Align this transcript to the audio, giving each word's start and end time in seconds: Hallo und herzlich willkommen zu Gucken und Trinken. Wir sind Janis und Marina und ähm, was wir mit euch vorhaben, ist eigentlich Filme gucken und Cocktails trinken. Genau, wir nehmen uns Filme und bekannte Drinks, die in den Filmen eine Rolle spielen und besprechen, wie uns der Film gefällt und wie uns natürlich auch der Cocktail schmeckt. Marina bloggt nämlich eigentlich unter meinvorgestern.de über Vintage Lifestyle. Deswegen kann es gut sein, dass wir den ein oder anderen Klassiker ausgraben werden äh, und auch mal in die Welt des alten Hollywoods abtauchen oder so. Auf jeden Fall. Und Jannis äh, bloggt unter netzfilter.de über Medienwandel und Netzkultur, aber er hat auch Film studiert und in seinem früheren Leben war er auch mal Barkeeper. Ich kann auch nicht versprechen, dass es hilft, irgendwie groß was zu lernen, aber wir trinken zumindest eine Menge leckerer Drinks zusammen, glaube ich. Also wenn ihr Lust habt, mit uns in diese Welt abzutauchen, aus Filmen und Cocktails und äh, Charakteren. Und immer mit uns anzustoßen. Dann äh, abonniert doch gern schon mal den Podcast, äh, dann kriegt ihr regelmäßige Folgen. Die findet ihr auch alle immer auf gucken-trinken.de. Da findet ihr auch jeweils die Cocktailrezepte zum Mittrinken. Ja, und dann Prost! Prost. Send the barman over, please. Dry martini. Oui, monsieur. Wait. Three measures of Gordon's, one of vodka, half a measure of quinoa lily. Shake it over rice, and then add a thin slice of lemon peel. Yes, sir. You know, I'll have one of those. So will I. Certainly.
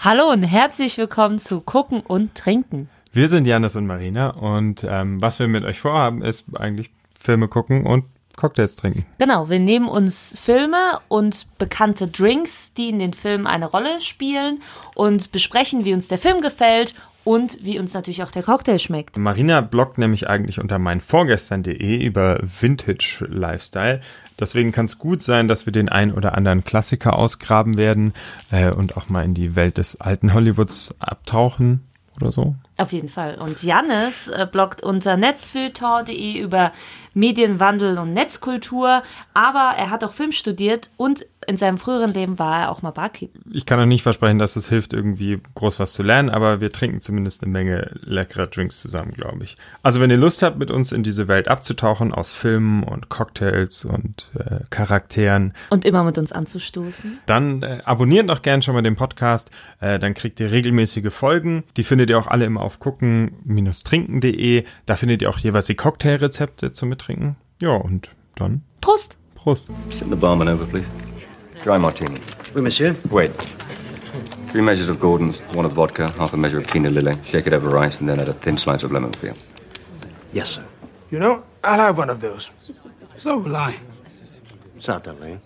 Hallo 0.00 0.30
und 0.30 0.42
herzlich 0.42 0.96
willkommen 0.96 1.40
zu 1.40 1.60
Gucken 1.60 2.02
und 2.02 2.36
Trinken. 2.36 2.88
Wir 3.12 3.28
sind 3.28 3.48
Janis 3.48 3.74
und 3.74 3.88
Marina 3.88 4.30
und 4.30 4.86
ähm, 4.88 5.20
was 5.20 5.40
wir 5.40 5.48
mit 5.48 5.64
euch 5.64 5.80
vorhaben, 5.80 6.22
ist 6.22 6.44
eigentlich 6.56 6.92
Filme 7.18 7.48
gucken 7.48 7.84
und 7.84 8.04
Cocktails 8.36 8.76
trinken. 8.76 9.06
Genau, 9.18 9.50
wir 9.50 9.58
nehmen 9.58 9.88
uns 9.88 10.38
Filme 10.40 11.00
und 11.08 11.48
bekannte 11.58 12.06
Drinks, 12.06 12.72
die 12.74 12.90
in 12.90 13.00
den 13.00 13.12
Filmen 13.12 13.48
eine 13.48 13.66
Rolle 13.66 14.00
spielen 14.00 14.62
und 14.94 15.32
besprechen, 15.32 15.84
wie 15.84 15.94
uns 15.94 16.06
der 16.06 16.18
Film 16.18 16.42
gefällt 16.42 16.94
und 17.28 17.62
wie 17.62 17.78
uns 17.78 17.92
natürlich 17.92 18.22
auch 18.22 18.30
der 18.30 18.42
Cocktail 18.42 18.78
schmeckt. 18.78 19.18
Marina 19.18 19.60
bloggt 19.60 19.98
nämlich 19.98 20.30
eigentlich 20.30 20.60
unter 20.60 20.78
meinvorgestern.de 20.78 22.02
über 22.02 22.40
Vintage 22.40 23.26
Lifestyle. 23.28 24.00
Deswegen 24.40 24.72
kann 24.72 24.86
es 24.86 24.96
gut 24.98 25.20
sein, 25.20 25.46
dass 25.46 25.66
wir 25.66 25.72
den 25.74 25.90
ein 25.90 26.14
oder 26.14 26.34
anderen 26.34 26.64
Klassiker 26.64 27.18
ausgraben 27.18 27.76
werden 27.76 28.14
äh, 28.50 28.72
und 28.72 28.96
auch 28.96 29.10
mal 29.10 29.26
in 29.26 29.34
die 29.34 29.56
Welt 29.56 29.76
des 29.76 30.00
alten 30.00 30.32
Hollywoods 30.32 30.94
abtauchen 31.00 31.82
oder 32.18 32.32
so. 32.32 32.54
Auf 32.78 32.92
jeden 32.92 33.08
Fall. 33.08 33.34
Und 33.34 33.64
Jannis 33.64 34.28
äh, 34.28 34.46
bloggt 34.50 34.84
unter 34.84 35.16
netzfilter.de 35.16 36.38
über 36.38 36.72
Medienwandel 37.12 37.98
und 37.98 38.12
Netzkultur, 38.12 39.02
aber 39.34 39.74
er 39.76 39.90
hat 39.90 40.04
auch 40.04 40.12
Film 40.12 40.30
studiert 40.30 40.90
und 40.96 41.26
in 41.48 41.56
seinem 41.56 41.78
früheren 41.78 42.12
Leben 42.12 42.38
war 42.38 42.60
er 42.60 42.70
auch 42.70 42.82
mal 42.82 42.90
Barkeeper. 42.90 43.38
Ich 43.50 43.64
kann 43.64 43.80
auch 43.80 43.86
nicht 43.86 44.02
versprechen, 44.02 44.38
dass 44.38 44.54
es 44.54 44.68
hilft, 44.68 44.92
irgendwie 44.92 45.40
groß 45.54 45.78
was 45.78 45.94
zu 45.94 46.02
lernen, 46.02 46.28
aber 46.28 46.60
wir 46.60 46.70
trinken 46.70 47.00
zumindest 47.00 47.42
eine 47.42 47.50
Menge 47.50 47.90
leckerer 48.02 48.48
Drinks 48.48 48.80
zusammen, 48.80 49.12
glaube 49.12 49.44
ich. 49.44 49.56
Also 49.82 50.00
wenn 50.00 50.10
ihr 50.10 50.18
Lust 50.18 50.42
habt, 50.42 50.58
mit 50.58 50.70
uns 50.70 50.92
in 50.92 51.02
diese 51.02 51.26
Welt 51.26 51.48
abzutauchen, 51.48 52.12
aus 52.12 52.34
Filmen 52.34 52.82
und 52.82 53.08
Cocktails 53.08 53.86
und 53.86 54.30
äh, 54.38 54.60
Charakteren. 54.68 55.54
Und 55.70 55.86
immer 55.86 56.04
mit 56.04 56.18
uns 56.18 56.32
anzustoßen. 56.32 57.18
Dann 57.24 57.62
äh, 57.62 57.80
abonniert 57.84 58.28
doch 58.28 58.42
gern 58.42 58.60
schon 58.60 58.74
mal 58.74 58.82
den 58.82 58.96
Podcast, 58.96 59.50
äh, 59.80 59.98
dann 59.98 60.12
kriegt 60.12 60.38
ihr 60.40 60.50
regelmäßige 60.50 61.10
Folgen. 61.10 61.64
Die 61.78 61.82
findet 61.82 62.10
ihr 62.10 62.18
auch 62.18 62.26
alle 62.26 62.44
immer 62.44 62.60
auf 62.60 62.67
gucken-trinken.de. 62.78 64.64
Da 64.86 64.96
findet 64.96 65.22
ihr 65.22 65.30
auch 65.30 65.38
jeweils 65.38 65.66
die 65.66 65.74
Cocktailrezepte 65.74 66.72
zum 66.72 66.88
Mittrinken. 66.90 67.36
Ja, 67.60 67.74
und 67.74 68.10
dann 68.36 68.62
Prost! 68.80 69.18
Prost. 69.34 69.68
Send 69.90 70.10
the 70.10 70.16
barman 70.16 70.48
over, 70.48 70.66
please. 70.66 70.86
Dry 71.62 71.78
martini. 71.78 72.18
Oui, 72.54 72.62
monsieur. 72.62 72.94
Wait. 73.10 73.32
Three 74.50 74.62
measures 74.62 74.88
of 74.88 75.00
Gordon's, 75.00 75.42
one 75.54 75.66
of 75.66 75.72
vodka, 75.72 76.10
half 76.18 76.32
a 76.32 76.36
measure 76.36 76.58
of 76.58 76.66
quinoa 76.66 76.92
lily. 76.92 77.14
Shake 77.24 77.46
it 77.46 77.52
over 77.52 77.68
rice, 77.68 78.00
and 78.00 78.08
then 78.08 78.20
add 78.20 78.28
a 78.28 78.32
thin 78.34 78.56
slice 78.56 78.82
of 78.82 78.92
lemon 78.92 79.10
peel. 79.12 79.34
Yes, 80.32 80.50
sir. 80.50 80.64
You 81.10 81.18
know, 81.18 81.42
I'll 81.64 81.78
have 81.78 81.98
one 81.98 82.10
of 82.10 82.20
those. 82.20 82.50
So 83.16 83.38
will 83.38 83.56
I. 83.56 83.74
Certainly. 84.78 85.40